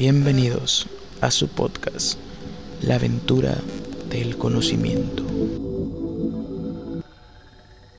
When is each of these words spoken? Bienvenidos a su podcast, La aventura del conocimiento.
Bienvenidos 0.00 0.86
a 1.20 1.30
su 1.30 1.48
podcast, 1.48 2.18
La 2.80 2.94
aventura 2.94 3.54
del 4.08 4.38
conocimiento. 4.38 5.24